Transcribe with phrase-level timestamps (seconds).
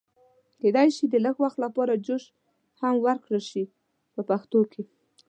[0.61, 2.23] کېدای شي د لږ وخت لپاره جوش
[2.81, 3.63] هم ورکړل شي
[4.13, 4.83] په پښتو کې.